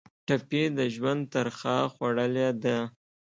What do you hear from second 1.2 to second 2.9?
ترخه خوړلې ده.